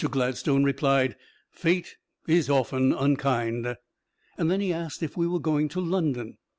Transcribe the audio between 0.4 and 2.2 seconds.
replied, "Fate